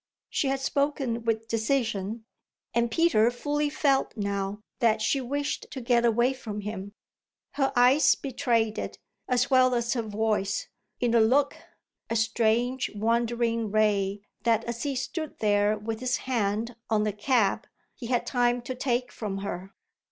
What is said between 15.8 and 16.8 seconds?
his hand